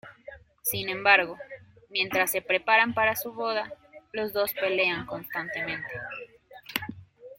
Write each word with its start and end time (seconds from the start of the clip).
Sin 0.63 0.89
embargo, 0.89 1.37
mientras 1.91 2.31
se 2.31 2.41
preparan 2.41 2.95
para 2.95 3.15
su 3.15 3.33
boda, 3.33 3.71
los 4.13 4.33
dos 4.33 4.51
pelean 4.55 5.05
constantemente. 5.05 5.91